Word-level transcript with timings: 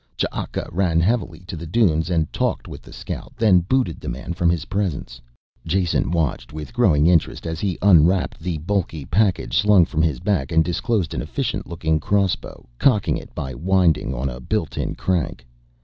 Ch'aka 0.17 0.67
ran 0.71 0.99
heavily 0.99 1.41
to 1.41 1.55
the 1.55 1.67
dunes 1.67 2.09
and 2.09 2.33
talked 2.33 2.67
with 2.67 2.81
the 2.81 2.91
scout, 2.91 3.33
then 3.37 3.59
booted 3.59 3.99
the 3.99 4.09
man 4.09 4.33
from 4.33 4.49
his 4.49 4.65
presence. 4.65 5.21
Jason 5.63 6.09
watched 6.09 6.51
with 6.51 6.73
growing 6.73 7.05
interest 7.05 7.45
as 7.45 7.59
he 7.59 7.77
unwrapped 7.83 8.39
the 8.39 8.57
bulky 8.57 9.05
package 9.05 9.55
slung 9.55 9.85
from 9.85 10.01
his 10.01 10.19
back 10.19 10.51
and 10.51 10.65
disclosed 10.65 11.13
an 11.13 11.21
efficient 11.21 11.67
looking 11.67 11.99
crossbow, 11.99 12.65
cocking 12.79 13.15
it 13.15 13.29
by 13.35 13.53
winding 13.53 14.11
on 14.11 14.27
a 14.27 14.39
built 14.39 14.75
in 14.75 14.95
crank. 14.95 15.45